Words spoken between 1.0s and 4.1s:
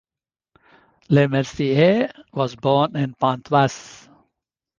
Lemercier was born in Pontoise.